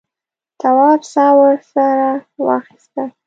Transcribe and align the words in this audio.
تواب 0.61 1.01
سا 1.13 1.25
ورسره 1.39 2.03
واخیسته. 2.45 3.03